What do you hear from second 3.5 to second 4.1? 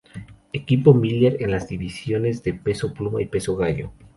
gallo.